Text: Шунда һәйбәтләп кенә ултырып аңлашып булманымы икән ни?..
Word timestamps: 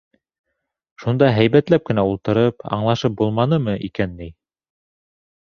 Шунда 1.03 1.27
һәйбәтләп 1.35 1.85
кенә 1.89 2.05
ултырып 2.13 2.65
аңлашып 2.79 3.19
булманымы 3.21 3.77
икән 3.91 4.19
ни?.. 4.25 4.33